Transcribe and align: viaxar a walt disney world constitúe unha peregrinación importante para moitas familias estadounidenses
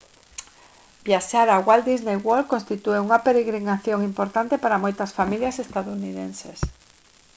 viaxar 1.07 1.47
a 1.51 1.63
walt 1.67 1.85
disney 1.91 2.17
world 2.25 2.51
constitúe 2.53 2.97
unha 3.05 3.23
peregrinación 3.25 3.99
importante 4.09 4.55
para 4.63 4.81
moitas 4.83 5.11
familias 5.19 5.61
estadounidenses 5.65 6.59